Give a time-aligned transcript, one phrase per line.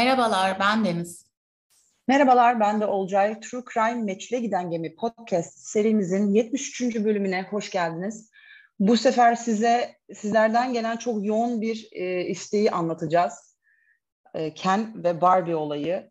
[0.00, 1.26] Merhabalar, ben Deniz.
[2.08, 3.40] Merhabalar, ben de Olcay.
[3.40, 7.04] True Crime Meçhule Giden Gemi podcast serimizin 73.
[7.04, 8.30] bölümüne hoş geldiniz.
[8.78, 13.56] Bu sefer size sizlerden gelen çok yoğun bir e, isteği anlatacağız.
[14.34, 16.10] E, Ken ve Barbie olayı.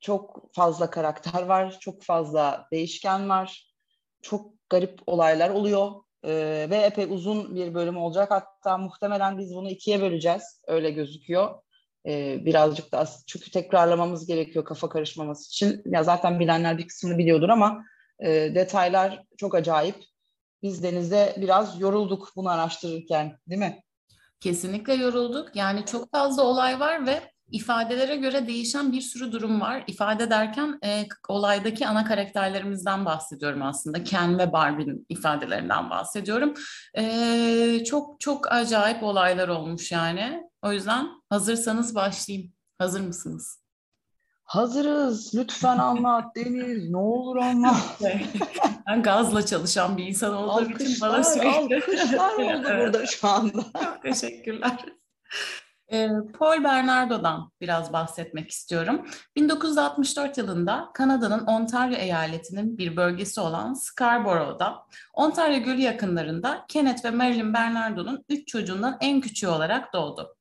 [0.00, 3.74] Çok fazla karakter var, çok fazla değişken var.
[4.22, 5.92] Çok garip olaylar oluyor
[6.24, 6.30] e,
[6.70, 8.30] ve epey uzun bir bölüm olacak.
[8.30, 11.67] Hatta muhtemelen biz bunu ikiye böleceğiz, öyle gözüküyor
[12.06, 15.82] e, birazcık da çünkü tekrarlamamız gerekiyor kafa karışmaması için.
[15.86, 17.84] Ya zaten bilenler bir kısmını biliyordur ama
[18.20, 19.96] e, detaylar çok acayip.
[20.62, 23.82] Biz denizde biraz yorulduk bunu araştırırken değil mi?
[24.40, 25.56] Kesinlikle yorulduk.
[25.56, 29.84] Yani çok fazla olay var ve ifadelere göre değişen bir sürü durum var.
[29.86, 34.04] İfade derken e, olaydaki ana karakterlerimizden bahsediyorum aslında.
[34.04, 36.54] Ken ve Barbie'nin ifadelerinden bahsediyorum.
[36.98, 40.47] E, çok çok acayip olaylar olmuş yani.
[40.62, 42.52] O yüzden hazırsanız başlayayım.
[42.78, 43.60] Hazır mısınız?
[44.44, 45.34] Hazırız.
[45.34, 46.90] Lütfen anlat Deniz.
[46.90, 48.00] Ne olur anlat.
[48.86, 51.76] ben gazla çalışan bir insan olduğum alkışlar, için bana sürekli...
[51.76, 53.62] Alkışlar oldu burada şu anda.
[53.84, 54.84] Çok teşekkürler.
[55.92, 59.06] Ee, Paul Bernardo'dan biraz bahsetmek istiyorum.
[59.36, 67.54] 1964 yılında Kanada'nın Ontario eyaletinin bir bölgesi olan Scarborough'da, Ontario Gölü yakınlarında Kenneth ve Marilyn
[67.54, 70.37] Bernardo'nun üç çocuğundan en küçüğü olarak doğdu.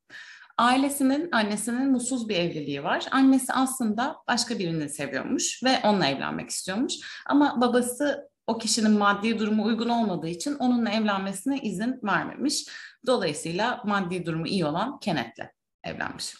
[0.57, 3.05] Ailesinin, annesinin mutsuz bir evliliği var.
[3.11, 6.93] Annesi aslında başka birini seviyormuş ve onunla evlenmek istiyormuş.
[7.25, 12.65] Ama babası o kişinin maddi durumu uygun olmadığı için onunla evlenmesine izin vermemiş.
[13.05, 15.45] Dolayısıyla maddi durumu iyi olan Kenneth'le
[15.83, 16.33] evlenmiş.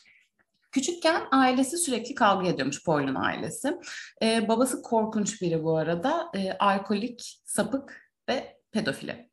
[0.72, 3.78] Küçükken ailesi sürekli kavga ediyormuş Paul'un ailesi.
[4.22, 6.32] Ee, babası korkunç biri bu arada.
[6.36, 9.27] Ee, alkolik, sapık ve pedofili.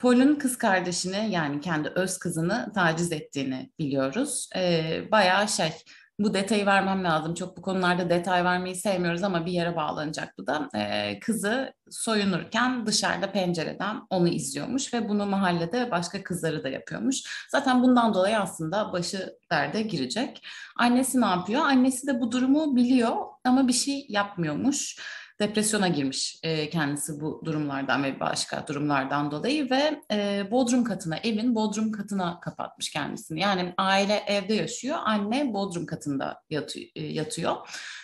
[0.00, 4.48] Paul'un kız kardeşini yani kendi öz kızını taciz ettiğini biliyoruz.
[4.56, 5.72] Ee, bayağı şey
[6.18, 7.34] bu detayı vermem lazım.
[7.34, 10.68] Çok bu konularda detay vermeyi sevmiyoruz ama bir yere bağlanacak bu da.
[10.74, 17.46] Ee, kızı soyunurken dışarıda pencereden onu izliyormuş ve bunu mahallede başka kızları da yapıyormuş.
[17.50, 20.46] Zaten bundan dolayı aslında başı derde girecek.
[20.76, 21.62] Annesi ne yapıyor?
[21.62, 24.96] Annesi de bu durumu biliyor ama bir şey yapmıyormuş
[25.40, 31.54] depresyona girmiş e, kendisi bu durumlardan ve başka durumlardan dolayı ve e, bodrum katına, evin
[31.54, 33.40] bodrum katına kapatmış kendisini.
[33.40, 36.42] Yani aile evde yaşıyor, anne bodrum katında
[36.90, 37.56] yatıyor.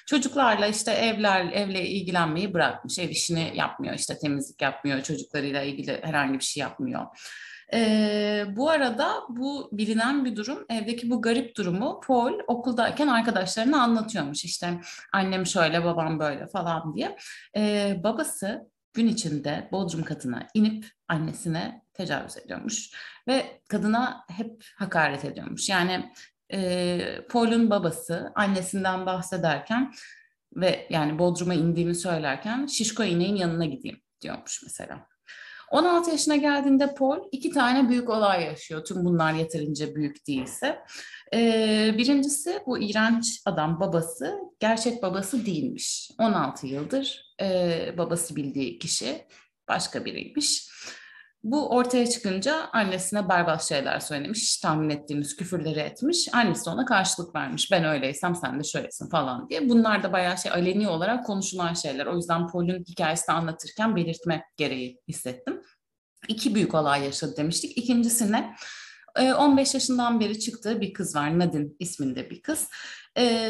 [0.06, 6.38] Çocuklarla işte evler evle ilgilenmeyi bırakmış, ev işini yapmıyor, işte temizlik yapmıyor, çocuklarıyla ilgili herhangi
[6.38, 7.06] bir şey yapmıyor.
[7.72, 10.64] E, bu arada bu bilinen bir durum.
[10.68, 14.44] Evdeki bu garip durumu Paul okuldayken arkadaşlarına anlatıyormuş.
[14.44, 14.80] İşte
[15.12, 17.16] annem şöyle, babam böyle falan diye.
[17.56, 22.90] E, babası gün içinde bodrum katına inip annesine tecavüz ediyormuş.
[23.28, 25.68] Ve kadına hep hakaret ediyormuş.
[25.68, 26.12] Yani
[26.52, 27.00] e,
[27.30, 29.92] Paul'un babası annesinden bahsederken
[30.56, 35.15] ve yani Bodrum'a indiğimi söylerken şişko ineğin yanına gideyim diyormuş mesela.
[35.70, 38.84] 16 yaşına geldiğinde Paul iki tane büyük olay yaşıyor.
[38.84, 40.78] Tüm bunlar yeterince büyük değilse.
[41.34, 46.10] Ee, birincisi bu iğrenç adam babası gerçek babası değilmiş.
[46.18, 49.26] 16 yıldır e, babası bildiği kişi
[49.68, 50.68] başka biriymiş.
[51.44, 56.28] Bu ortaya çıkınca annesine berbat şeyler söylemiş, tahmin ettiğimiz küfürleri etmiş.
[56.34, 57.72] Annesi ona karşılık vermiş.
[57.72, 59.68] Ben öyleysem sen de şöylesin falan diye.
[59.68, 62.06] Bunlar da bayağı şey aleni olarak konuşulan şeyler.
[62.06, 65.55] O yüzden Paul'un hikayesini anlatırken belirtme gereği hissettim.
[66.28, 67.78] İki büyük olay yaşadı demiştik.
[67.78, 68.56] İkincisi ne?
[69.34, 71.38] 15 yaşından beri çıktığı bir kız var.
[71.38, 72.68] Nadine isminde bir kız.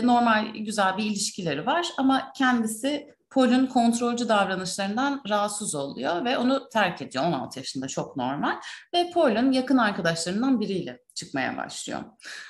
[0.03, 7.03] Normal güzel bir ilişkileri var ama kendisi Paul'un kontrolcü davranışlarından rahatsız oluyor ve onu terk
[7.03, 8.57] ediyor 16 yaşında çok normal
[8.95, 12.01] ve Paul'un yakın arkadaşlarından biriyle çıkmaya başlıyor.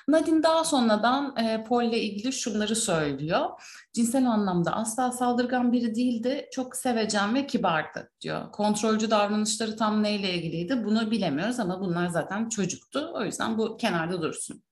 [0.09, 3.47] Nadine daha sonradan e, Paul ile ilgili şunları söylüyor.
[3.93, 8.53] Cinsel anlamda asla saldırgan biri değildi, çok sevecen ve kibardı diyor.
[8.53, 13.11] Kontrolcü davranışları tam neyle ilgiliydi bunu bilemiyoruz ama bunlar zaten çocuktu.
[13.15, 14.63] O yüzden bu kenarda dursun.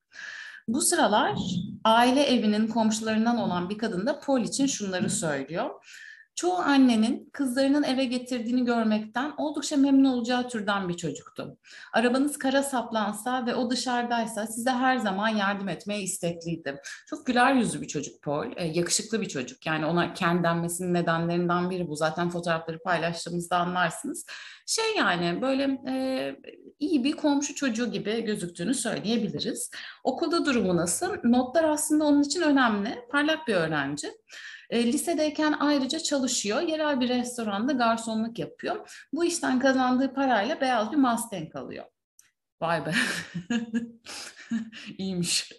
[0.69, 1.39] Bu sıralar
[1.85, 5.71] aile evinin komşularından olan bir kadın da Paul için şunları söylüyor.
[6.37, 11.59] Çoğu annenin kızlarının eve getirdiğini görmekten oldukça memnun olacağı türden bir çocuktu.
[11.93, 16.81] Arabanız kara saplansa ve o dışarıdaysa size her zaman yardım etmeye istekliydi.
[17.07, 19.67] Çok güler yüzlü bir çocuk Paul, e, yakışıklı bir çocuk.
[19.67, 21.97] Yani ona Ken denmesinin nedenlerinden biri bu.
[21.97, 24.27] Zaten fotoğrafları paylaştığımızda anlarsınız.
[24.67, 26.37] Şey yani böyle e,
[26.79, 29.71] iyi bir komşu çocuğu gibi gözüktüğünü söyleyebiliriz.
[30.05, 31.17] Okulda durumu nasıl?
[31.25, 32.99] Notlar aslında onun için önemli.
[33.11, 34.09] Parlak bir öğrenci.
[34.71, 36.61] E, lisedeyken ayrıca çalışıyor.
[36.61, 39.05] Yerel bir restoranda garsonluk yapıyor.
[39.13, 41.85] Bu işten kazandığı parayla beyaz bir Mustang alıyor.
[42.61, 42.93] Vay be.
[44.99, 45.53] İyiymiş.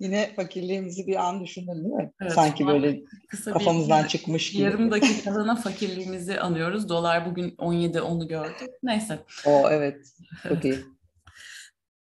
[0.00, 2.12] Yine fakirliğimizi bir an düşündün değil mi?
[2.22, 4.62] Evet, Sanki böyle kısa kafamızdan bir, çıkmış gibi.
[4.62, 6.88] Yarım dakikalığına fakirliğimizi anıyoruz.
[6.88, 8.70] Dolar bugün 17 onu gördük.
[8.82, 9.18] Neyse.
[9.46, 10.06] O evet.
[10.48, 10.78] Çok iyi.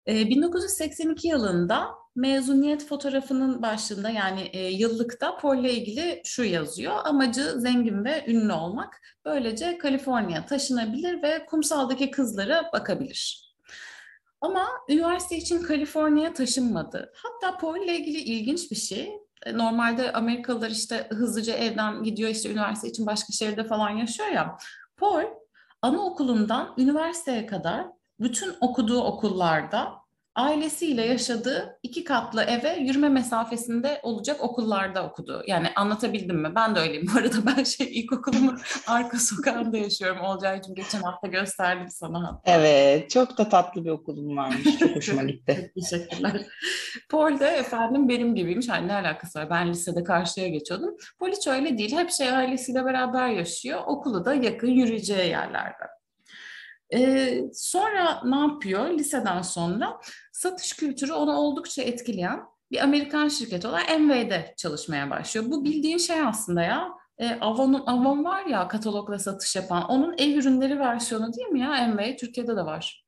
[0.06, 6.94] 1982 yılında mezuniyet fotoğrafının başlığında yani e, yıllıkta Paul ile ilgili şu yazıyor.
[7.04, 9.00] Amacı zengin ve ünlü olmak.
[9.24, 13.52] Böylece Kaliforniya taşınabilir ve kumsaldaki kızlara bakabilir.
[14.40, 17.12] Ama üniversite için Kaliforniya taşınmadı.
[17.16, 19.12] Hatta Paul ile ilgili ilginç bir şey.
[19.46, 24.56] E, normalde Amerikalılar işte hızlıca evden gidiyor işte üniversite için başka şehirde falan yaşıyor ya.
[24.96, 25.24] Paul
[25.82, 27.86] anaokulundan üniversiteye kadar
[28.20, 30.06] bütün okuduğu okullarda
[30.36, 35.42] ailesiyle yaşadığı iki katlı eve yürüme mesafesinde olacak okullarda okudu.
[35.46, 36.52] Yani anlatabildim mi?
[36.54, 37.06] Ben de öyleyim.
[37.14, 40.20] Bu arada ben şey ilkokulumun arka sokağında yaşıyorum.
[40.20, 42.52] Olcay'cığım geçen hafta gösterdim sana hatta.
[42.52, 43.10] Evet.
[43.10, 44.78] Çok da tatlı bir okulum varmış.
[44.78, 45.72] Çok hoşuma gitti.
[45.74, 46.46] Teşekkürler.
[47.10, 48.68] Paul de efendim benim gibiymiş.
[48.68, 49.50] Hani ne alakası var?
[49.50, 50.96] Ben lisede karşıya geçiyordum.
[51.18, 51.96] Paul hiç öyle değil.
[51.96, 53.80] Hep şey ailesiyle beraber yaşıyor.
[53.86, 55.95] Okulu da yakın yürüyeceği yerlerde.
[56.94, 58.90] Ee, sonra ne yapıyor?
[58.90, 60.00] Liseden sonra
[60.32, 62.40] satış kültürü onu oldukça etkileyen
[62.70, 65.46] bir Amerikan şirketi olan Amway'de çalışmaya başlıyor.
[65.50, 66.88] Bu bildiğin şey aslında ya.
[67.18, 69.90] E, Avon'un Avon var ya katalogla satış yapan.
[69.90, 72.16] Onun ev ürünleri versiyonu değil mi ya Amway?
[72.16, 73.06] Türkiye'de de var.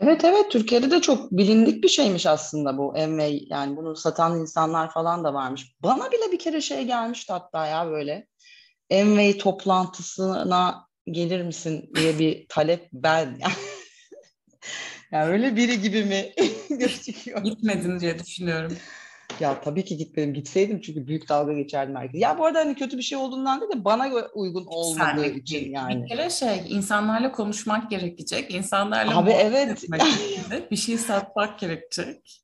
[0.00, 3.40] Evet evet Türkiye'de de çok bilindik bir şeymiş aslında bu Amway.
[3.46, 5.74] Yani bunu satan insanlar falan da varmış.
[5.82, 8.26] Bana bile bir kere şey gelmişti hatta ya böyle.
[8.92, 13.38] Amway toplantısına gelir misin diye bir talep ben.
[15.12, 16.32] yani öyle biri gibi mi
[16.78, 17.44] gözüküyor?
[17.44, 18.76] Gitmedin diye düşünüyorum.
[19.40, 20.34] Ya tabii ki gitmedim.
[20.34, 22.20] Gitseydim çünkü büyük dalga geçerdim herkes.
[22.20, 25.72] Ya bu arada hani kötü bir şey olduğundan değil de bana uygun olmadığı Sen, için
[25.72, 26.02] yani.
[26.02, 28.54] Bir kere şey insanlarla konuşmak gerekecek.
[28.54, 29.84] İnsanlarla Abi evet.
[30.70, 32.43] bir şey satmak gerekecek.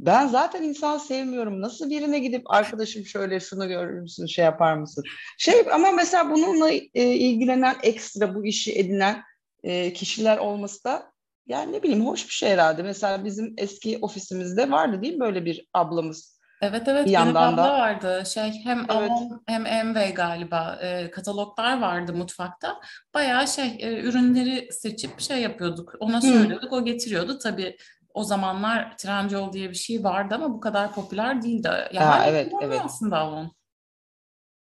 [0.00, 1.60] Ben zaten insan sevmiyorum.
[1.60, 5.04] Nasıl birine gidip arkadaşım şöyle şunu görür müsün, şey yapar mısın?
[5.38, 9.22] Şey ama mesela bununla e, ilgilenen ekstra bu işi edinen
[9.62, 11.12] e, kişiler olması da
[11.46, 12.82] yani ne bileyim hoş bir şey herhalde.
[12.82, 16.40] Mesela bizim eski ofisimizde vardı değil mi böyle bir ablamız?
[16.62, 18.22] Evet evet bir yandan da vardı.
[18.26, 18.90] Şey hem evet.
[18.90, 22.80] Avon hem Amway galiba e, kataloglar vardı mutfakta.
[23.14, 25.92] Bayağı şey e, ürünleri seçip şey yapıyorduk.
[26.00, 26.72] Ona söylüyorduk.
[26.72, 26.76] Hı.
[26.76, 27.38] O getiriyordu.
[27.38, 27.76] Tabii
[28.14, 31.68] o zamanlar Trendyol diye bir şey vardı ama bu kadar popüler değildi.
[31.92, 32.80] Yani ha, evet, evet.
[32.84, 33.52] aslında Avon.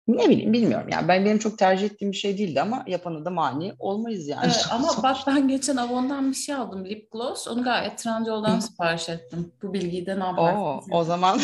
[0.07, 3.29] Ne bileyim bilmiyorum yani ben benim çok tercih ettiğim bir şey değildi ama yapanı da
[3.29, 4.45] mani olmayız yani.
[4.45, 9.09] Evet, ama bak ben geçen Avon'dan bir şey aldım lip gloss onu gayet Trendyol'dan sipariş
[9.09, 9.53] ettim.
[9.61, 11.39] Bu bilgiyi de ne Oo, o zaman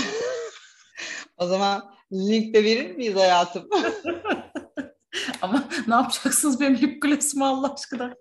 [1.37, 3.69] o zaman link de verir miyiz hayatım?
[5.41, 8.13] ama ne yapacaksınız benim lip gloss'umu Allah aşkına?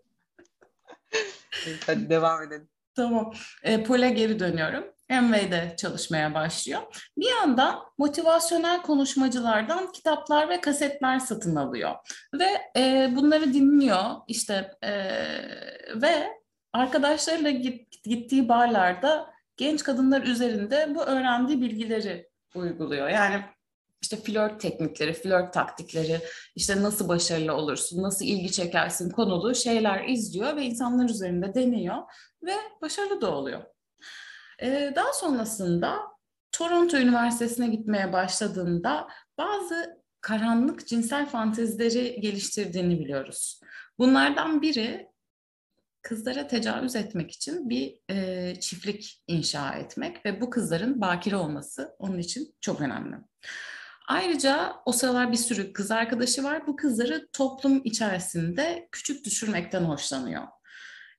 [1.87, 2.69] Hadi devam edelim.
[2.96, 3.32] Tamam.
[3.62, 4.85] E, Pol'e geri dönüyorum.
[5.11, 7.11] Amway'de çalışmaya başlıyor.
[7.19, 11.94] Bir yandan motivasyonel konuşmacılardan kitaplar ve kasetler satın alıyor.
[12.35, 14.93] Ve e, bunları dinliyor işte e,
[15.94, 16.29] ve
[16.73, 23.08] arkadaşlarıyla git, gittiği barlarda genç kadınlar üzerinde bu öğrendiği bilgileri uyguluyor.
[23.08, 23.44] Yani
[24.05, 26.20] işte flört teknikleri, flört taktikleri,
[26.55, 31.96] işte nasıl başarılı olursun, nasıl ilgi çekersin konulu şeyler izliyor ve insanlar üzerinde deniyor
[32.43, 33.63] ve başarılı da oluyor.
[34.63, 35.99] Ee, daha sonrasında
[36.53, 39.08] Toronto Üniversitesi'ne gitmeye başladığında
[39.39, 43.61] bazı karanlık cinsel fantezileri geliştirdiğini biliyoruz.
[43.99, 45.08] Bunlardan biri
[46.03, 52.19] kızlara tecavüz etmek için bir e, çiftlik inşa etmek ve bu kızların bakire olması onun
[52.19, 53.17] için çok önemli.
[54.08, 56.67] Ayrıca o sıralar bir sürü kız arkadaşı var.
[56.67, 60.43] Bu kızları toplum içerisinde küçük düşürmekten hoşlanıyor.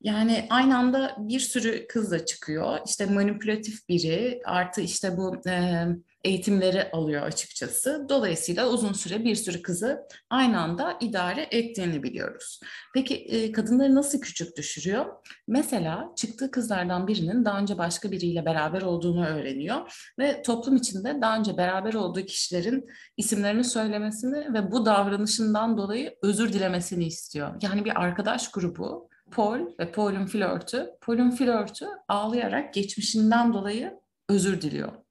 [0.02, 2.80] Yani aynı anda bir sürü kız da çıkıyor.
[2.88, 5.86] İşte manipülatif biri artı işte bu e,
[6.26, 8.06] eğitimleri alıyor açıkçası.
[8.10, 12.60] Dolayısıyla uzun süre bir sürü kızı aynı anda idare ettiğini biliyoruz.
[12.94, 15.06] Peki e, kadınları nasıl küçük düşürüyor?
[15.48, 21.38] Mesela çıktığı kızlardan birinin daha önce başka biriyle beraber olduğunu öğreniyor ve toplum içinde daha
[21.38, 22.86] önce beraber olduğu kişilerin
[23.18, 27.56] isimlerini söylemesini ve bu davranışından dolayı özür dilemesini istiyor.
[27.62, 35.05] Yani bir arkadaş grubu Paul ve Paul'un flörtü, Paul'un flörtü ağlayarak geçmişinden dolayı özür diliyor.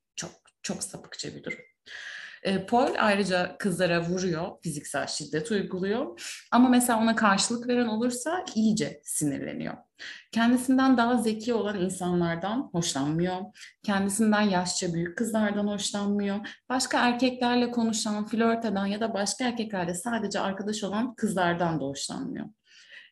[0.65, 1.59] Çok sapıkça bir durum.
[2.45, 6.21] E, Paul ayrıca kızlara vuruyor, fiziksel şiddet uyguluyor.
[6.51, 9.75] Ama mesela ona karşılık veren olursa iyice sinirleniyor.
[10.33, 13.41] Kendisinden daha zeki olan insanlardan hoşlanmıyor.
[13.83, 16.37] Kendisinden yaşça büyük kızlardan hoşlanmıyor.
[16.69, 22.47] Başka erkeklerle konuşan, flört eden ya da başka erkeklerle sadece arkadaş olan kızlardan da hoşlanmıyor.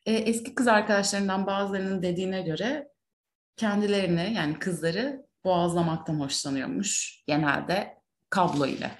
[0.05, 2.87] E, eski kız arkadaşlarından bazılarının dediğine göre
[3.57, 7.97] kendilerini yani kızları boğazlamaktan hoşlanıyormuş genelde
[8.29, 8.91] kablo ile.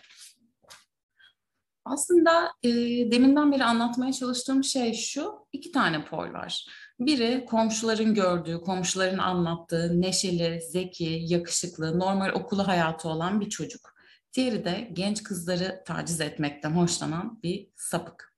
[1.85, 2.69] Aslında e,
[3.11, 6.65] deminden beri anlatmaya çalıştığım şey şu, iki tane pol var.
[6.99, 13.93] Biri komşuların gördüğü, komşuların anlattığı neşeli, zeki, yakışıklı, normal okulu hayatı olan bir çocuk.
[14.33, 18.33] Diğeri de genç kızları taciz etmekten hoşlanan bir sapık.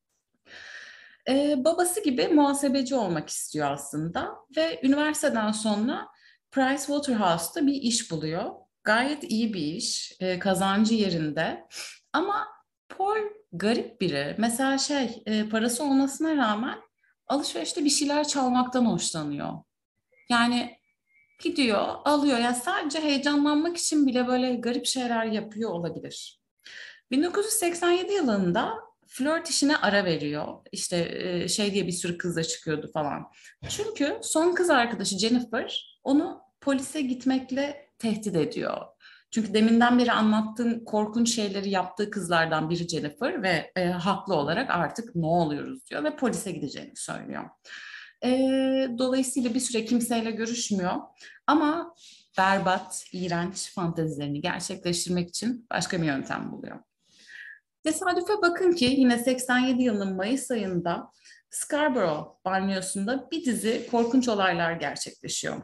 [1.29, 6.07] Ee, babası gibi muhasebeci olmak istiyor aslında ve üniversiteden sonra
[6.51, 8.51] Price Waterhouse'da bir iş buluyor.
[8.83, 11.67] Gayet iyi bir iş, e, kazancı yerinde
[12.13, 12.47] ama
[12.89, 13.17] Paul
[13.51, 14.35] garip biri.
[14.37, 16.79] Mesela şey e, parası olmasına rağmen
[17.27, 19.53] alışverişte bir şeyler çalmaktan hoşlanıyor.
[20.29, 20.79] Yani
[21.39, 22.37] gidiyor, alıyor.
[22.39, 26.41] Yani sadece heyecanlanmak için bile böyle garip şeyler yapıyor olabilir.
[27.11, 30.47] 1987 yılında flört işine ara veriyor.
[30.71, 33.23] İşte e, şey diye bir sürü kızla çıkıyordu falan.
[33.69, 38.77] Çünkü son kız arkadaşı Jennifer onu polise gitmekle tehdit ediyor.
[39.31, 45.15] Çünkü deminden beri anlattığın korkunç şeyleri yaptığı kızlardan biri Jennifer ve e, haklı olarak artık
[45.15, 47.43] ne oluyoruz diyor ve polise gideceğini söylüyor.
[48.23, 48.29] E,
[48.97, 50.95] dolayısıyla bir süre kimseyle görüşmüyor
[51.47, 51.95] ama
[52.37, 56.79] berbat, iğrenç fantezilerini gerçekleştirmek için başka bir yöntem buluyor.
[57.85, 61.11] Tesadüfe bakın ki yine 87 yılının Mayıs ayında
[61.49, 65.61] Scarborough banyosunda bir dizi korkunç olaylar gerçekleşiyor.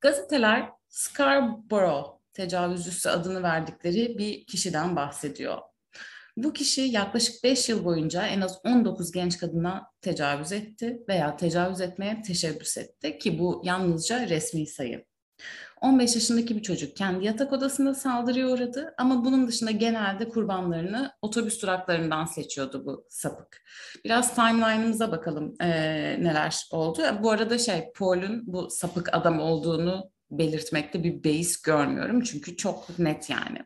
[0.00, 5.58] Gazeteler Scarborough tecavüzcüsü adını verdikleri bir kişiden bahsediyor.
[6.36, 11.80] Bu kişi yaklaşık 5 yıl boyunca en az 19 genç kadına tecavüz etti veya tecavüz
[11.80, 15.04] etmeye teşebbüs etti ki bu yalnızca resmi sayı.
[15.80, 21.62] 15 yaşındaki bir çocuk kendi yatak odasında saldırıya uğradı ama bunun dışında genelde kurbanlarını otobüs
[21.62, 23.62] duraklarından seçiyordu bu sapık.
[24.04, 25.68] Biraz timeline'ımıza bakalım e,
[26.24, 27.02] neler oldu.
[27.22, 33.30] Bu arada şey Paul'un bu sapık adam olduğunu belirtmekte bir beis görmüyorum çünkü çok net
[33.30, 33.58] yani.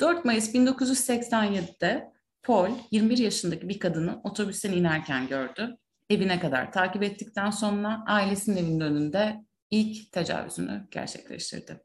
[0.00, 5.76] 4 Mayıs 1987'de Paul 21 yaşındaki bir kadını otobüsten inerken gördü.
[6.10, 11.80] Evine kadar takip ettikten sonra ailesinin evinin önünde ilk tecavüzünü gerçekleştirdi.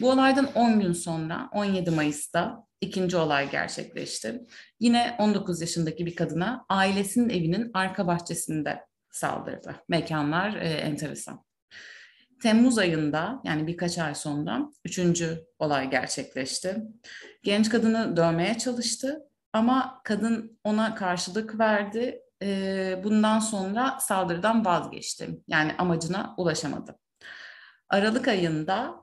[0.00, 4.40] Bu olaydan 10 gün sonra 17 Mayıs'ta ikinci olay gerçekleşti.
[4.80, 9.76] Yine 19 yaşındaki bir kadına ailesinin evinin arka bahçesinde saldırdı.
[9.88, 11.44] Mekanlar e, enteresan.
[12.42, 16.76] Temmuz ayında yani birkaç ay sonra üçüncü olay gerçekleşti.
[17.42, 19.20] Genç kadını dövmeye çalıştı
[19.52, 22.20] ama kadın ona karşılık verdi.
[23.04, 25.40] Bundan sonra saldırıdan vazgeçti.
[25.48, 26.99] Yani amacına ulaşamadı.
[27.90, 29.00] Aralık ayında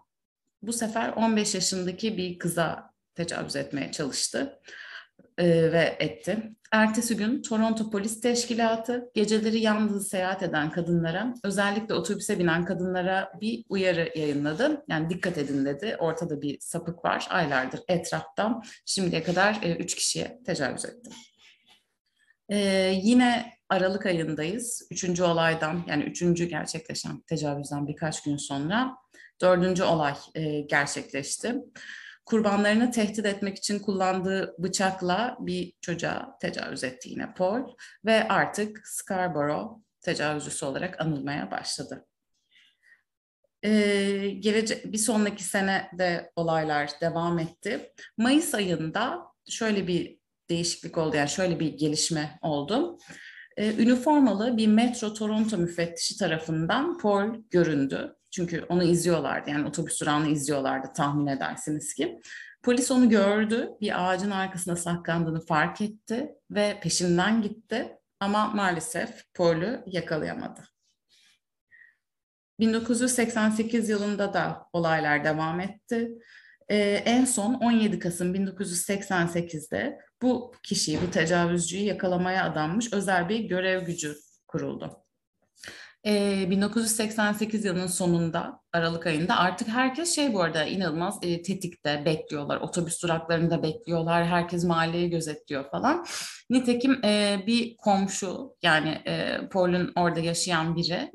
[0.62, 4.60] bu sefer 15 yaşındaki bir kıza tecavüz etmeye çalıştı
[5.40, 6.38] ve etti.
[6.72, 13.66] Ertesi gün Toronto Polis Teşkilatı geceleri yalnız seyahat eden kadınlara, özellikle otobüse binen kadınlara bir
[13.70, 14.86] uyarı yayınladı.
[14.88, 18.62] Yani dikkat edin dedi, ortada bir sapık var, aylardır etrafta.
[18.86, 21.10] Şimdiye kadar e, üç kişiye tecavüz etti.
[22.50, 24.88] Ee, yine Aralık ayındayız.
[24.92, 28.98] Üçüncü olaydan, yani üçüncü gerçekleşen tecavüzden birkaç gün sonra
[29.42, 31.56] dördüncü olay e, gerçekleşti
[32.26, 37.62] kurbanlarını tehdit etmek için kullandığı bıçakla bir çocuğa tecavüz etti yine Paul
[38.06, 42.06] ve artık Scarborough tecavüzcüsü olarak anılmaya başladı.
[43.64, 47.94] Ee, gelecek bir sonraki sene de olaylar devam etti.
[48.18, 50.20] Mayıs ayında şöyle bir
[50.50, 52.98] değişiklik oldu, yani şöyle bir gelişme oldu.
[53.58, 58.16] Ee, üniformalı bir Metro Toronto müfettişi tarafından Paul göründü.
[58.32, 59.50] Çünkü onu izliyorlardı.
[59.50, 62.22] Yani otobüs durağını izliyorlardı tahmin edersiniz ki.
[62.64, 63.70] Polis onu gördü.
[63.82, 67.98] Bir ağacın arkasında saklandığını fark etti ve peşinden gitti.
[68.20, 70.62] Ama maalesef Paul'ü yakalayamadı.
[72.60, 76.12] 1988 yılında da olaylar devam etti.
[76.70, 83.86] Ee, en son 17 Kasım 1988'de bu kişiyi, bu tecavüzcüyü yakalamaya adanmış özel bir görev
[83.86, 85.08] gücü kuruldu.
[86.06, 92.58] 1988 yılının sonunda Aralık ayında artık herkes şey bu arada inanılmaz e, tetikte bekliyorlar.
[92.58, 94.26] Otobüs duraklarında bekliyorlar.
[94.26, 96.06] Herkes mahalleyi gözetliyor falan.
[96.50, 101.12] Nitekim e, bir komşu yani e, Paul'un orada yaşayan biri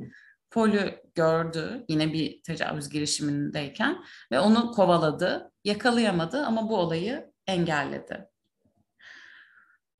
[0.53, 5.53] Paul'ü gördü yine bir tecavüz girişimindeyken ve onu kovaladı.
[5.65, 8.27] Yakalayamadı ama bu olayı engelledi.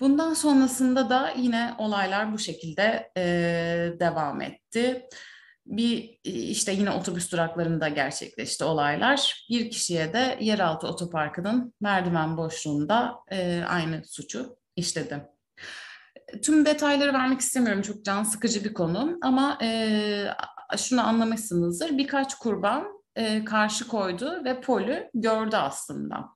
[0.01, 3.23] Bundan sonrasında da yine olaylar bu şekilde e,
[4.01, 5.07] devam etti.
[5.67, 9.47] Bir işte yine otobüs duraklarında gerçekleşti olaylar.
[9.51, 15.23] Bir kişiye de yeraltı otoparkının merdiven boşluğunda e, aynı suçu işledi.
[16.43, 17.83] Tüm detayları vermek istemiyorum.
[17.83, 20.27] Çok can sıkıcı bir konu ama e,
[20.77, 21.99] şunu anlamışsınızdır.
[21.99, 26.29] Birkaç kurban e, karşı koydu ve Paul'ü gördü aslında.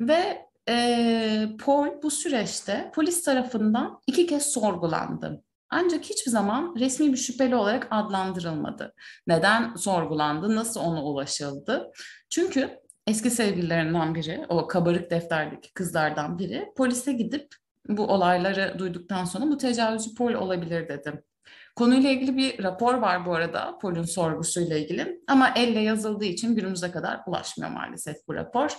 [0.00, 5.42] Ve e, Paul bu süreçte polis tarafından iki kez sorgulandı.
[5.70, 8.94] Ancak hiçbir zaman resmi bir şüpheli olarak adlandırılmadı.
[9.26, 11.92] Neden sorgulandı, nasıl ona ulaşıldı?
[12.30, 12.70] Çünkü
[13.06, 17.54] eski sevgililerinden biri, o kabarık defterdeki kızlardan biri polise gidip
[17.88, 21.22] bu olayları duyduktan sonra bu tecavüzcü Paul olabilir dedi.
[21.76, 26.90] Konuyla ilgili bir rapor var bu arada Paul'un sorgusuyla ilgili ama elle yazıldığı için günümüze
[26.90, 28.76] kadar ulaşmıyor maalesef bu rapor.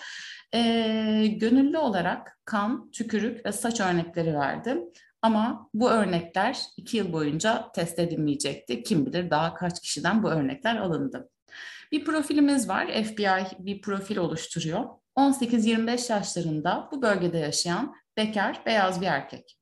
[0.53, 4.77] Ee, gönüllü olarak kan, tükürük ve saç örnekleri verdi.
[5.21, 8.83] Ama bu örnekler iki yıl boyunca test edilmeyecekti.
[8.83, 11.29] Kim bilir daha kaç kişiden bu örnekler alındı.
[11.91, 12.87] Bir profilimiz var.
[12.87, 14.85] FBI bir profil oluşturuyor.
[15.17, 19.57] 18-25 yaşlarında bu bölgede yaşayan bekar beyaz bir erkek.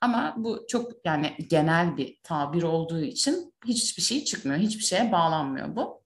[0.00, 5.76] Ama bu çok yani genel bir tabir olduğu için hiçbir şey çıkmıyor, hiçbir şeye bağlanmıyor
[5.76, 6.00] bu.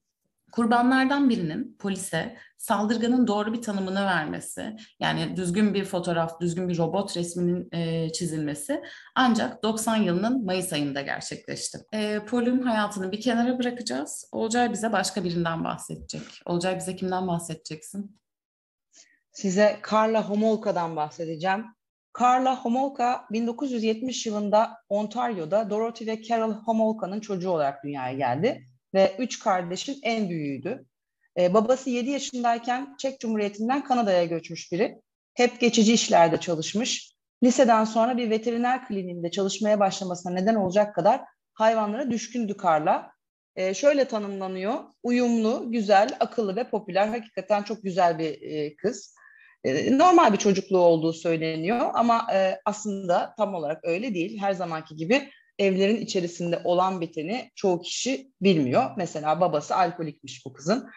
[0.53, 7.17] Kurbanlardan birinin polise saldırganın doğru bir tanımını vermesi, yani düzgün bir fotoğraf, düzgün bir robot
[7.17, 8.83] resminin e, çizilmesi
[9.15, 11.79] ancak 90 yılının Mayıs ayında gerçekleşti.
[11.93, 14.29] E, Paul'ün hayatını bir kenara bırakacağız.
[14.33, 16.23] Olcay bize başka birinden bahsedecek.
[16.47, 18.17] Olcay bize kimden bahsedeceksin?
[19.35, 21.65] Size Carla Homolka'dan bahsedeceğim.
[22.21, 29.39] Carla Homolka 1970 yılında Ontario'da Dorothy ve Carol Homolka'nın çocuğu olarak dünyaya geldi ve üç
[29.39, 30.87] kardeşin en büyüğüydü.
[31.39, 35.01] Ee, babası 7 yaşındayken Çek Cumhuriyeti'nden Kanada'ya göçmüş biri.
[35.35, 37.15] Hep geçici işlerde çalışmış.
[37.43, 41.21] Liseden sonra bir veteriner kliniğinde çalışmaya başlamasına neden olacak kadar
[41.55, 43.11] hayvanlara düşkündü Carla.
[43.57, 47.07] Ee, şöyle tanımlanıyor, uyumlu, güzel, akıllı ve popüler.
[47.07, 49.15] Hakikaten çok güzel bir e, kız.
[49.65, 54.39] E, normal bir çocukluğu olduğu söyleniyor ama e, aslında tam olarak öyle değil.
[54.39, 58.91] Her zamanki gibi evlerin içerisinde olan biteni çoğu kişi bilmiyor.
[58.97, 60.91] Mesela babası alkolikmiş bu kızın.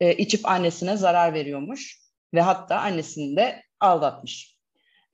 [0.00, 1.98] E, içip annesine zarar veriyormuş
[2.34, 4.56] ve hatta annesini de aldatmış.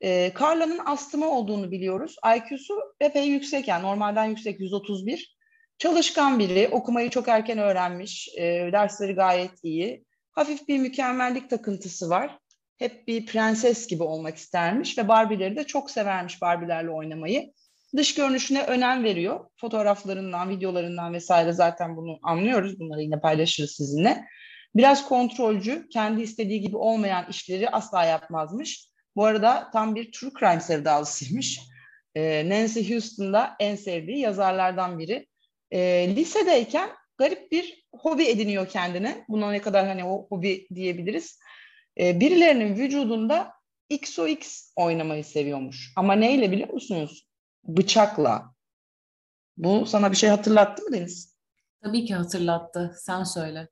[0.01, 2.17] E, Carla'nın astımı olduğunu biliyoruz.
[2.37, 5.39] IQ'su epey yüksek yani normalden yüksek 131.
[5.79, 8.43] Çalışkan biri, okumayı çok erken öğrenmiş, e,
[8.73, 10.05] dersleri gayet iyi.
[10.33, 12.39] Hafif bir mükemmellik takıntısı var
[12.79, 17.53] hep bir prenses gibi olmak istermiş ve Barbie'leri de çok severmiş Barbie'lerle oynamayı.
[17.97, 19.45] Dış görünüşüne önem veriyor.
[19.57, 22.81] Fotoğraflarından, videolarından vesaire zaten bunu anlıyoruz.
[22.81, 24.25] Bunları yine paylaşırız sizinle.
[24.77, 28.89] Biraz kontrolcü, kendi istediği gibi olmayan işleri asla yapmazmış.
[29.17, 31.61] Bu arada tam bir true crime sevdalısıymış.
[32.15, 35.27] Ee, Nancy Houston'da en sevdiği yazarlardan biri.
[35.71, 39.25] Ee, lisedeyken garip bir hobi ediniyor kendine.
[39.29, 41.39] Buna ne kadar hani o hobi diyebiliriz
[41.99, 43.53] e, birilerinin vücudunda
[43.89, 45.93] XOX oynamayı seviyormuş.
[45.97, 47.29] Ama neyle biliyor musunuz?
[47.65, 48.55] Bıçakla.
[49.57, 51.39] Bu sana bir şey hatırlattı mı Deniz?
[51.83, 52.95] Tabii ki hatırlattı.
[52.99, 53.69] Sen söyle.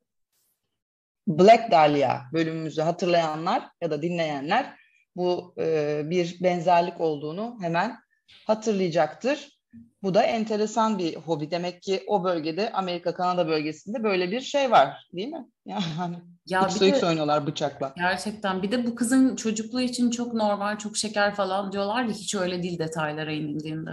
[1.27, 4.77] Black Dahlia bölümümüzü hatırlayanlar ya da dinleyenler
[5.15, 7.99] bu e, bir benzerlik olduğunu hemen
[8.45, 9.56] hatırlayacaktır.
[10.03, 11.51] Bu da enteresan bir hobi.
[11.51, 15.45] Demek ki o bölgede Amerika Kanada bölgesinde böyle bir şey var değil mi?
[15.65, 17.93] Yani ya bir de, oynuyorlar bıçakla.
[17.97, 18.63] Gerçekten.
[18.63, 22.63] Bir de bu kızın çocukluğu için çok normal, çok şeker falan diyorlar ya hiç öyle
[22.63, 23.91] değil detaylara inildiğinde.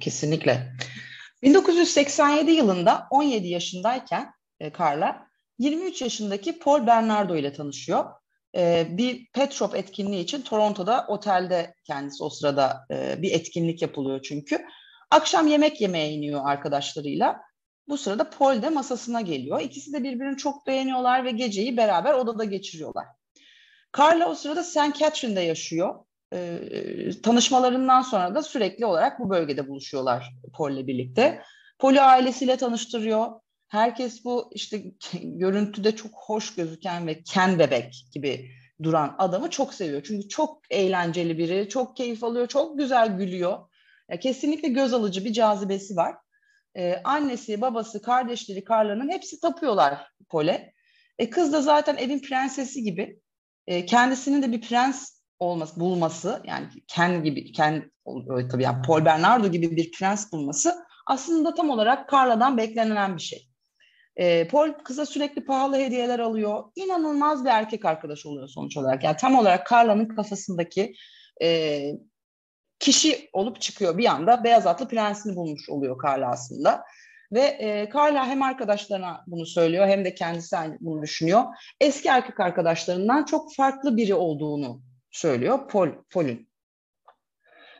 [0.00, 0.72] Kesinlikle.
[1.42, 5.26] 1987 yılında 17 yaşındayken e, Carla
[5.58, 8.04] 23 yaşındaki Paul Bernardo ile tanışıyor.
[8.56, 14.20] E, bir pet shop etkinliği için Toronto'da otelde kendisi o sırada e, bir etkinlik yapılıyor
[14.22, 14.64] çünkü.
[15.14, 17.40] Akşam yemek yemeye iniyor arkadaşlarıyla.
[17.88, 19.60] Bu sırada Paul de masasına geliyor.
[19.60, 23.06] İkisi de birbirini çok beğeniyorlar ve geceyi beraber odada geçiriyorlar.
[23.98, 24.98] Carla o sırada St.
[24.98, 25.94] Catherine'de yaşıyor.
[26.32, 31.42] Ee, tanışmalarından sonra da sürekli olarak bu bölgede buluşuyorlar Paul'le birlikte.
[31.78, 33.26] Paul'ü ailesiyle tanıştırıyor.
[33.68, 34.82] Herkes bu işte
[35.22, 38.50] görüntüde çok hoş gözüken ve ken bebek gibi
[38.82, 40.02] duran adamı çok seviyor.
[40.06, 43.58] Çünkü çok eğlenceli biri, çok keyif alıyor, çok güzel gülüyor.
[44.10, 46.14] Ya kesinlikle göz alıcı bir cazibesi var.
[46.76, 50.72] Ee, annesi, babası, kardeşleri Carla'nın hepsi tapıyorlar Pole.
[51.18, 53.20] E, kız da zaten evin prensesi gibi.
[53.66, 57.92] E, kendisinin de bir prens olması, bulması yani Ken gibi, Ken
[58.50, 60.74] tabii yani Paul Bernardo gibi bir prens bulması
[61.06, 63.48] aslında tam olarak Carla'dan beklenen bir şey.
[64.16, 66.64] E, Paul kıza sürekli pahalı hediyeler alıyor.
[66.76, 69.04] İnanılmaz bir erkek arkadaş oluyor sonuç olarak.
[69.04, 70.94] Yani tam olarak Carla'nın kafasındaki
[71.42, 71.80] e,
[72.78, 73.98] kişi olup çıkıyor.
[73.98, 76.84] Bir anda beyaz atlı prensini bulmuş oluyor Carla aslında.
[77.32, 81.44] Ve e, Carla hem arkadaşlarına bunu söylüyor hem de kendisi bunu düşünüyor.
[81.80, 86.48] Eski erkek arkadaşlarından çok farklı biri olduğunu söylüyor Paul, Paul'ün.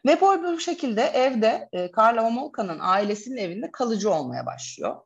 [0.07, 4.97] Ve Paul bu şekilde evde e, Carla Homolka'nın ailesinin evinde kalıcı olmaya başlıyor.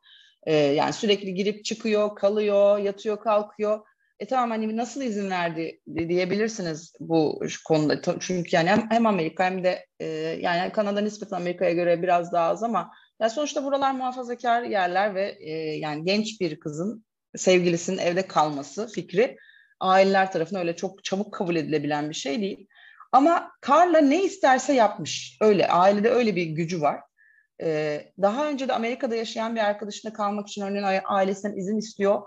[0.43, 3.85] E, yani sürekli girip çıkıyor, kalıyor, yatıyor, kalkıyor.
[4.19, 8.19] E tamam hani nasıl izin verdi diyebilirsiniz bu konuda.
[8.19, 10.05] Çünkü yani hem, hem Amerika hem de e,
[10.41, 15.37] yani Kanada nispeten Amerika'ya göre biraz daha az ama ya sonuçta buralar muhafazakar yerler ve
[15.39, 17.05] e, yani genç bir kızın
[17.35, 19.37] sevgilisinin evde kalması fikri
[19.79, 22.67] aileler tarafından öyle çok çabuk kabul edilebilen bir şey değil.
[23.11, 25.37] Ama Carla ne isterse yapmış.
[25.41, 26.99] Öyle ailede öyle bir gücü var.
[27.61, 32.21] Ee, daha önce de Amerika'da yaşayan bir arkadaşında kalmak için örneğin ailesinden izin istiyor.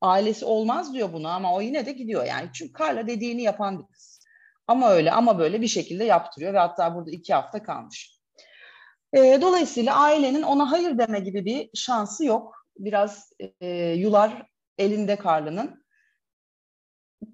[0.00, 2.50] Ailesi olmaz diyor buna ama o yine de gidiyor yani.
[2.52, 4.20] Çünkü Carla dediğini yapan bir kız.
[4.66, 8.18] Ama öyle ama böyle bir şekilde yaptırıyor ve hatta burada iki hafta kalmış.
[9.12, 12.66] E, dolayısıyla ailenin ona hayır deme gibi bir şansı yok.
[12.78, 14.42] Biraz e, yular
[14.78, 15.84] elinde Carla'nın.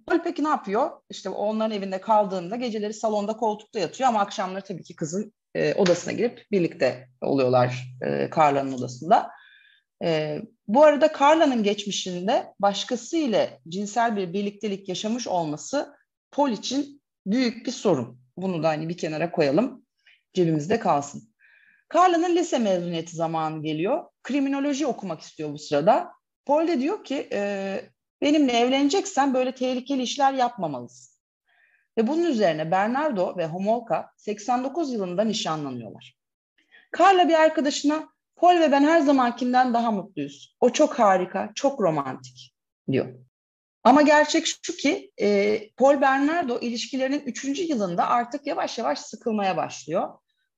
[0.07, 0.91] Paul peki ne yapıyor?
[1.11, 6.13] İşte onların evinde kaldığında geceleri salonda koltukta yatıyor ama akşamları tabii ki kızın e, odasına
[6.13, 9.31] girip birlikte oluyorlar e, Carla'nın odasında.
[10.05, 15.97] E, bu arada Carla'nın geçmişinde başkası ile cinsel bir birliktelik yaşamış olması
[16.31, 18.21] Paul için büyük bir sorun.
[18.37, 19.85] Bunu da hani bir kenara koyalım,
[20.33, 21.35] cebimizde kalsın.
[21.95, 24.05] Carla'nın lise mezuniyeti zamanı geliyor.
[24.23, 26.13] Kriminoloji okumak istiyor bu sırada.
[26.47, 27.81] Paul de diyor ki e,
[28.23, 31.15] benimle evleneceksen böyle tehlikeli işler yapmamalısın.
[31.99, 36.19] Ve bunun üzerine Bernardo ve Homolka 89 yılında nişanlanıyorlar.
[36.99, 40.57] Carla bir arkadaşına Paul ve ben her zamankinden daha mutluyuz.
[40.61, 42.55] O çok harika, çok romantik
[42.91, 43.15] diyor.
[43.85, 50.09] Ama gerçek şu ki e, Paul Bernardo ilişkilerinin üçüncü yılında artık yavaş yavaş sıkılmaya başlıyor.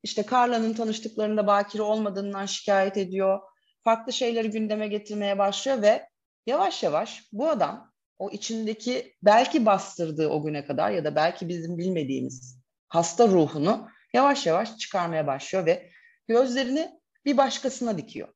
[0.03, 3.41] İşte Carla'nın tanıştıklarında bakire olmadığından şikayet ediyor.
[3.85, 6.09] Farklı şeyleri gündeme getirmeye başlıyor ve
[6.47, 11.79] yavaş yavaş bu adam o içindeki belki bastırdığı o güne kadar ya da belki bizim
[11.79, 12.59] bilmediğimiz
[12.89, 15.91] hasta ruhunu yavaş yavaş çıkarmaya başlıyor ve
[16.29, 16.91] gözlerini
[17.27, 18.29] bir başkasına dikiyor.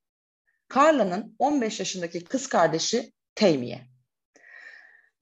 [0.74, 3.90] Carla'nın 15 yaşındaki kız kardeşi Tamiye.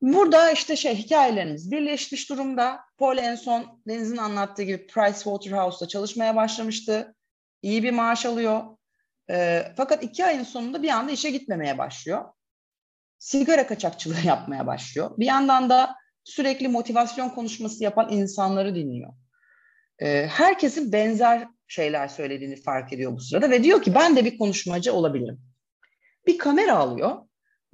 [0.02, 2.80] Burada işte şey hikayelerimiz birleşmiş durumda.
[2.98, 7.14] Paul en son Deniz'in anlattığı gibi Price Waterhouse'da çalışmaya başlamıştı.
[7.62, 8.62] İyi bir maaş alıyor.
[9.30, 12.24] E, fakat iki ayın sonunda bir anda işe gitmemeye başlıyor.
[13.18, 15.10] Sigara kaçakçılığı yapmaya başlıyor.
[15.18, 19.12] Bir yandan da sürekli motivasyon konuşması yapan insanları dinliyor.
[19.98, 24.38] E, herkesin benzer şeyler söylediğini fark ediyor bu sırada ve diyor ki ben de bir
[24.38, 25.40] konuşmacı olabilirim.
[26.26, 27.16] Bir kamera alıyor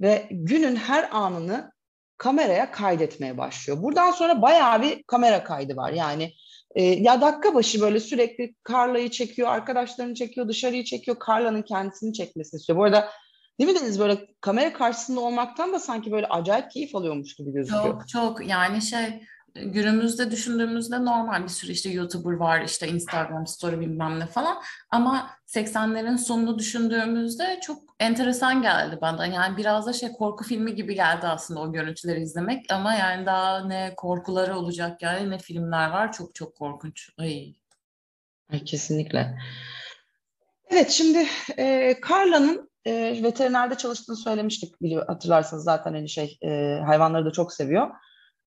[0.01, 1.71] ve günün her anını
[2.17, 3.81] kameraya kaydetmeye başlıyor.
[3.81, 5.91] Buradan sonra bayağı bir kamera kaydı var.
[5.91, 6.33] Yani
[6.75, 12.59] e, ya dakika başı böyle sürekli Carla'yı çekiyor, arkadaşlarını çekiyor, dışarıyı çekiyor, Carla'nın kendisini çekmesini
[12.59, 12.79] istiyor.
[12.79, 13.09] Bu arada
[13.59, 17.83] değil mi Deniz böyle kamera karşısında olmaktan da sanki böyle acayip keyif alıyormuş gibi gözüküyor.
[17.83, 19.21] Çok çok yani şey
[19.55, 24.57] günümüzde düşündüğümüzde normal bir sürü işte YouTuber var, işte Instagram story bilmem ne falan.
[24.89, 29.25] Ama 80'lerin sonunu düşündüğümüzde çok enteresan geldi bana.
[29.25, 32.65] Yani biraz da şey korku filmi gibi geldi aslında o görüntüleri izlemek.
[32.71, 36.11] Ama yani daha ne korkuları olacak yani ne filmler var.
[36.11, 37.09] Çok çok korkunç.
[37.17, 37.53] Ay.
[38.51, 39.37] Ay kesinlikle.
[40.69, 47.25] Evet şimdi e, Carla'nın e, veterinerde çalıştığını söylemiştik biliyor hatırlarsanız zaten hani şey e, hayvanları
[47.25, 47.91] da çok seviyor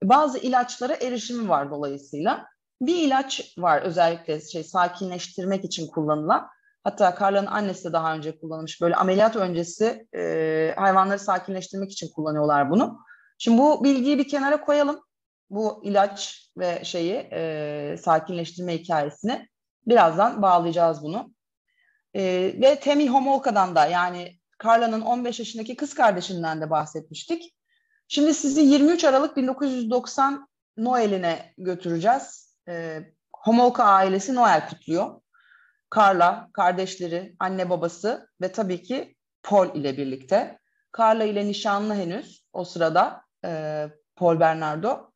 [0.03, 2.47] bazı ilaçlara erişimi var dolayısıyla.
[2.81, 6.49] Bir ilaç var özellikle şey sakinleştirmek için kullanılan.
[6.85, 8.81] Hatta Carla'nın annesi de daha önce kullanmış.
[8.81, 12.99] Böyle ameliyat öncesi e, hayvanları sakinleştirmek için kullanıyorlar bunu.
[13.39, 15.01] Şimdi bu bilgiyi bir kenara koyalım.
[15.51, 19.49] Bu ilaç ve şeyi e, sakinleştirme hikayesini
[19.87, 21.35] birazdan bağlayacağız bunu.
[22.15, 22.23] E,
[22.61, 27.55] ve Temi Homolka'dan da yani Carla'nın 15 yaşındaki kız kardeşinden de bahsetmiştik.
[28.09, 32.57] Şimdi sizi 23 Aralık 1990 Noel'ine götüreceğiz.
[32.69, 35.21] Ee, Homolka ailesi Noel kutluyor.
[35.97, 40.59] Carla, kardeşleri, anne babası ve tabii ki Paul ile birlikte.
[40.99, 43.85] Carla ile nişanlı henüz o sırada e,
[44.17, 45.11] Paul Bernardo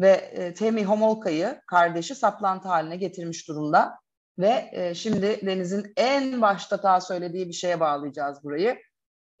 [0.00, 3.98] ve e, Temi Homolka'yı kardeşi saplantı haline getirmiş durumda.
[4.38, 8.78] Ve e, şimdi Deniz'in en başta daha söylediği bir şeye bağlayacağız burayı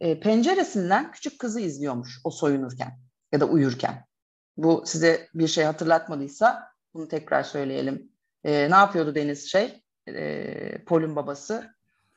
[0.00, 2.98] e, penceresinden küçük kızı izliyormuş o soyunurken
[3.32, 4.04] ya da uyurken.
[4.56, 6.62] Bu size bir şey hatırlatmadıysa
[6.94, 8.12] bunu tekrar söyleyelim.
[8.44, 9.82] E, ne yapıyordu Deniz şey?
[10.08, 11.70] E, Pol'ün babası.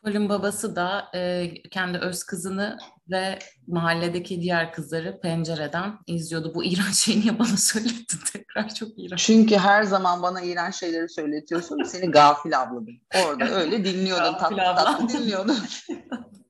[0.04, 2.78] Pol'ün babası da e, kendi öz kızını
[3.12, 6.56] ve mahalledeki diğer kızları pencereden izliyordu.
[6.56, 8.74] Bu iğrenç şeyi niye bana söyledin tekrar?
[8.76, 9.20] Çok iğrenç.
[9.26, 11.84] Çünkü her zaman bana iğrenç şeyleri söyletiyorsun.
[11.84, 13.00] Seni gafil abladım.
[13.26, 14.38] Orada öyle dinliyordun.
[14.38, 15.58] tatlı tatlı dinliyordun.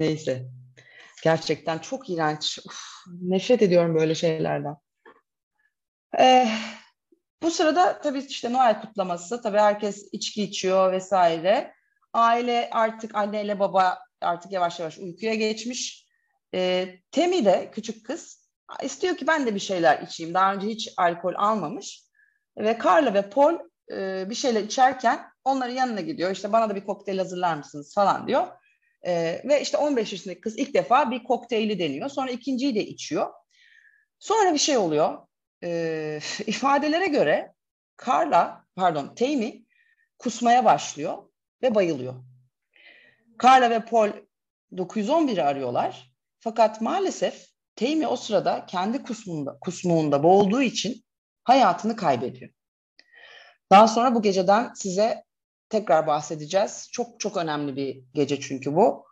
[0.00, 0.46] Neyse.
[1.22, 2.58] Gerçekten çok iğrenç.
[2.66, 2.80] Uf,
[3.22, 4.76] nefret ediyorum böyle şeylerden.
[6.18, 6.48] Ee,
[7.42, 9.42] bu sırada tabii işte Noel kutlaması.
[9.42, 11.74] Tabii herkes içki içiyor vesaire.
[12.12, 16.06] Aile artık anneyle baba artık yavaş yavaş uykuya geçmiş.
[16.54, 18.50] E, Temi de küçük kız
[18.82, 20.34] istiyor ki ben de bir şeyler içeyim.
[20.34, 22.04] Daha önce hiç alkol almamış.
[22.58, 23.54] Ve Carla ve Paul
[23.92, 26.30] e, bir şeyler içerken onların yanına gidiyor.
[26.30, 28.59] İşte bana da bir kokteyl hazırlar mısınız falan diyor.
[29.06, 32.08] E, ve işte 15 yaşındaki kız ilk defa bir kokteyli deniyor.
[32.08, 33.32] Sonra ikinciyi de içiyor.
[34.18, 35.18] Sonra bir şey oluyor.
[35.64, 37.52] E, ifadelere göre
[38.06, 39.64] Carla, pardon Tammy
[40.18, 41.30] kusmaya başlıyor
[41.62, 42.14] ve bayılıyor.
[43.42, 44.10] Carla ve Paul
[44.72, 46.14] 911'i arıyorlar.
[46.40, 51.04] Fakat maalesef Tammy o sırada kendi kusmuğunda, kusmuğunda boğulduğu için
[51.44, 52.50] hayatını kaybediyor.
[53.70, 55.24] Daha sonra bu geceden size
[55.70, 56.88] tekrar bahsedeceğiz.
[56.92, 59.06] Çok çok önemli bir gece çünkü bu.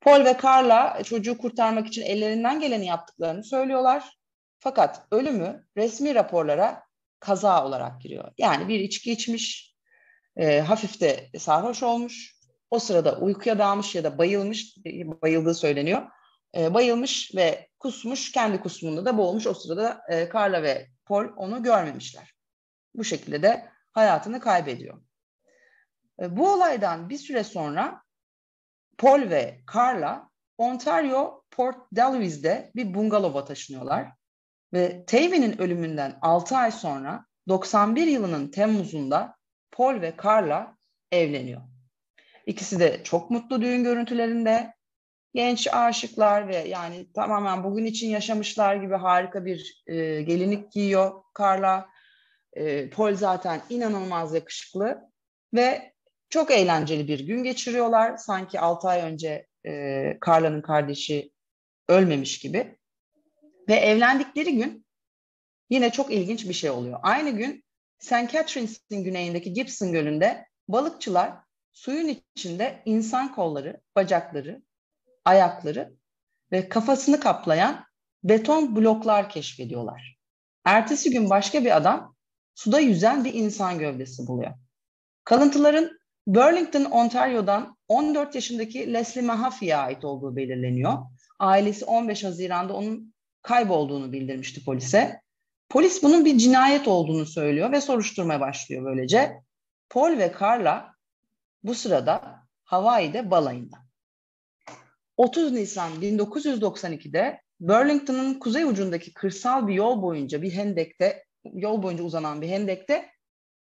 [0.00, 4.18] Paul ve Carla çocuğu kurtarmak için ellerinden geleni yaptıklarını söylüyorlar.
[4.60, 6.82] Fakat ölümü resmi raporlara
[7.20, 8.32] kaza olarak giriyor.
[8.38, 9.74] Yani bir içki içmiş,
[10.36, 12.38] e, hafif de sarhoş olmuş.
[12.70, 14.76] O sırada uykuya dalmış ya da bayılmış,
[15.22, 16.02] bayıldığı söyleniyor.
[16.56, 19.46] E, bayılmış ve kusmuş, kendi kusmunda da boğulmuş.
[19.46, 22.34] O sırada e, Carla ve Paul onu görmemişler.
[22.94, 25.02] Bu şekilde de hayatını kaybediyor.
[26.22, 28.02] E, bu olaydan bir süre sonra
[28.98, 34.12] Paul ve Carla Ontario Port Dalhouse'de bir bungalova taşınıyorlar.
[34.72, 39.36] Ve Tavy'nin ölümünden 6 ay sonra 91 yılının Temmuz'unda
[39.70, 40.76] Paul ve Carla
[41.12, 41.62] evleniyor.
[42.46, 44.74] İkisi de çok mutlu düğün görüntülerinde.
[45.34, 51.88] Genç aşıklar ve yani tamamen bugün için yaşamışlar gibi harika bir e, gelinlik giyiyor Carla.
[52.52, 55.10] E, Paul zaten inanılmaz yakışıklı
[55.54, 55.92] ve
[56.30, 58.16] çok eğlenceli bir gün geçiriyorlar.
[58.16, 59.72] Sanki 6 ay önce e,
[60.26, 61.32] Carla'nın kardeşi
[61.88, 62.78] ölmemiş gibi.
[63.68, 64.86] Ve evlendikleri gün
[65.70, 67.00] yine çok ilginç bir şey oluyor.
[67.02, 67.64] Aynı gün
[67.98, 68.32] St.
[68.32, 71.32] Catherines'in güneyindeki Gibson Gölü'nde balıkçılar
[71.72, 74.62] suyun içinde insan kolları, bacakları,
[75.24, 75.92] ayakları
[76.52, 77.84] ve kafasını kaplayan
[78.24, 80.18] beton bloklar keşfediyorlar.
[80.64, 82.16] Ertesi gün başka bir adam
[82.54, 84.54] suda yüzen bir insan gövdesi buluyor.
[85.24, 85.97] Kalıntıların
[86.28, 90.98] Burlington, Ontario'dan 14 yaşındaki Leslie Mahaffey'e ait olduğu belirleniyor.
[91.38, 95.20] Ailesi 15 Haziran'da onun kaybolduğunu bildirmişti polise.
[95.68, 99.40] Polis bunun bir cinayet olduğunu söylüyor ve soruşturmaya başlıyor böylece.
[99.90, 100.94] Paul ve Carla
[101.62, 103.76] bu sırada Hawaii'de balayında.
[105.16, 112.42] 30 Nisan 1992'de Burlington'ın kuzey ucundaki kırsal bir yol boyunca bir hendekte, yol boyunca uzanan
[112.42, 113.10] bir hendekte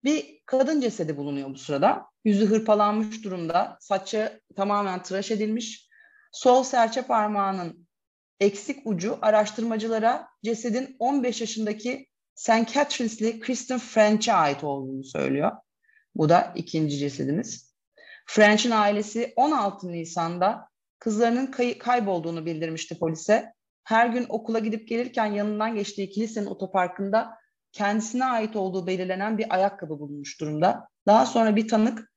[0.04, 2.06] bir kadın cesedi bulunuyor bu sırada.
[2.26, 5.90] Yüzü hırpalanmış durumda, saçı tamamen tıraş edilmiş.
[6.32, 7.88] Sol serçe parmağının
[8.40, 12.74] eksik ucu araştırmacılara cesedin 15 yaşındaki St.
[12.74, 15.52] Catherines'li Kristen French'e ait olduğunu söylüyor.
[16.16, 17.76] Bu da ikinci cesedimiz.
[18.26, 23.54] French'in ailesi 16 Nisan'da kızlarının kay- kaybolduğunu bildirmişti polise.
[23.84, 27.38] Her gün okula gidip gelirken yanından geçtiği kilisenin otoparkında
[27.72, 30.88] kendisine ait olduğu belirlenen bir ayakkabı bulunmuş durumda.
[31.08, 32.12] Daha sonra bir tanık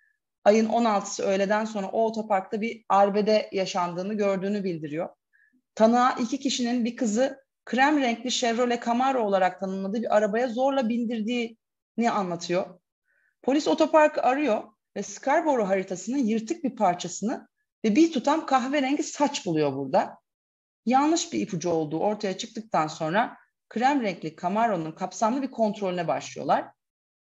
[0.45, 5.09] ayın 16'sı öğleden sonra o otoparkta bir arbede yaşandığını gördüğünü bildiriyor.
[5.75, 12.11] Tanığa iki kişinin bir kızı krem renkli Chevrolet Camaro olarak tanımladığı bir arabaya zorla bindirdiğini
[12.11, 12.81] anlatıyor.
[13.43, 14.63] Polis otoparkı arıyor
[14.97, 17.49] ve Scarborough haritasının yırtık bir parçasını
[17.85, 20.19] ve bir tutam kahverengi saç buluyor burada.
[20.87, 23.37] Yanlış bir ipucu olduğu ortaya çıktıktan sonra
[23.73, 26.65] krem renkli Camaro'nun kapsamlı bir kontrolüne başlıyorlar.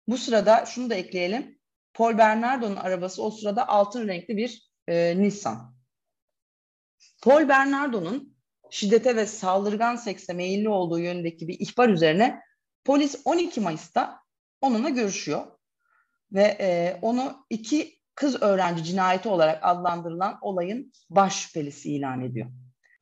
[0.09, 1.59] Bu sırada şunu da ekleyelim.
[1.95, 5.75] Paul Bernardo'nun arabası o sırada altın renkli bir e, Nissan.
[7.23, 8.37] Paul Bernardo'nun
[8.71, 12.41] şiddete ve saldırgan sekse meyilli olduğu yönündeki bir ihbar üzerine
[12.85, 14.21] polis 12 Mayıs'ta
[14.61, 15.47] onunla görüşüyor
[16.33, 22.51] ve e, onu iki kız öğrenci cinayeti olarak adlandırılan olayın baş şüphelisi ilan ediyor.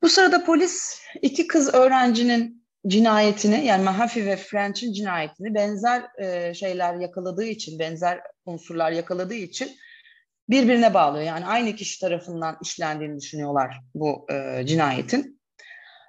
[0.01, 6.95] Bu sırada polis iki kız öğrencinin cinayetini yani Mahaffey ve French'in cinayetini benzer e, şeyler
[6.95, 9.71] yakaladığı için, benzer unsurlar yakaladığı için
[10.49, 11.25] birbirine bağlıyor.
[11.25, 15.41] Yani aynı kişi tarafından işlendiğini düşünüyorlar bu e, cinayetin.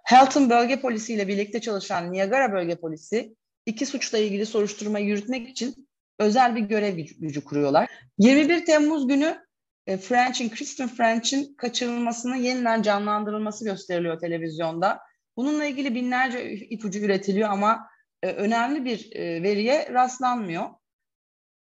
[0.04, 3.34] Halton Bölge Polisi ile birlikte çalışan Niagara Bölge Polisi
[3.66, 7.88] iki suçla ilgili soruşturma yürütmek için özel bir görev gücü, gücü kuruyorlar.
[8.18, 9.38] 21 Temmuz günü
[9.86, 15.00] e, French'in, Kristen French'in kaçırılmasının yeniden canlandırılması gösteriliyor televizyonda.
[15.36, 17.88] Bununla ilgili binlerce ipucu üretiliyor ama
[18.22, 20.70] e, önemli bir e, veriye rastlanmıyor.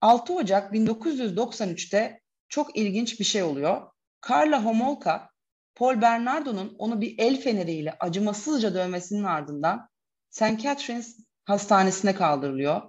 [0.01, 3.91] 6 Ocak 1993'te çok ilginç bir şey oluyor.
[4.29, 5.29] Carla Homolka,
[5.75, 9.89] Paul Bernardo'nun onu bir el feneriyle acımasızca dövmesinin ardından
[10.29, 10.61] St.
[10.61, 12.81] Catherine's hastanesine kaldırılıyor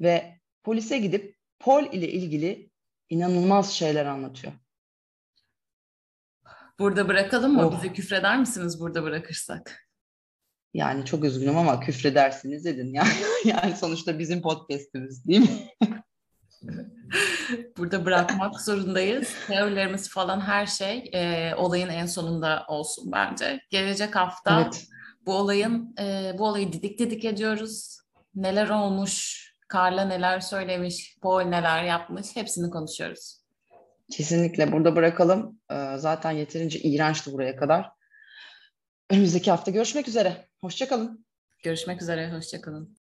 [0.00, 2.70] ve polise gidip Paul ile ilgili
[3.08, 4.52] inanılmaz şeyler anlatıyor.
[6.78, 7.66] Burada bırakalım mı?
[7.66, 7.76] Oh.
[7.76, 9.88] Bize küfreder misiniz burada bırakırsak?
[10.74, 12.94] Yani çok üzgünüm ama küfredersiniz dedin.
[12.94, 13.08] Yani,
[13.44, 15.68] yani sonuçta bizim podcastimiz değil mi?
[17.76, 19.34] Burada bırakmak zorundayız.
[19.46, 23.60] Teorilerimiz falan her şey e, olayın en sonunda olsun bence.
[23.70, 24.86] Gelecek hafta evet.
[25.26, 27.98] bu olayın e, bu olayı didik didik ediyoruz.
[28.34, 29.42] Neler olmuş,
[29.74, 33.42] Carla neler söylemiş, Paul neler yapmış hepsini konuşuyoruz.
[34.10, 35.60] Kesinlikle burada bırakalım.
[35.96, 37.90] Zaten yeterince iğrençti buraya kadar.
[39.12, 40.48] Önümüzdeki hafta görüşmek üzere.
[40.60, 41.26] Hoşçakalın.
[41.62, 42.32] Görüşmek üzere.
[42.32, 42.96] Hoşçakalın.